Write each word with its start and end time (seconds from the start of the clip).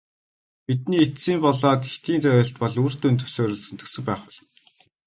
Бидний 0.67 1.03
эцсийн 1.05 1.39
болоод 1.45 1.81
хэтийн 1.91 2.21
зорилт 2.23 2.55
бол 2.61 2.75
үр 2.85 2.93
дүнд 3.01 3.19
суурилсан 3.35 3.75
төсөв 3.77 4.03
байх 4.07 4.21
болно. 4.27 4.43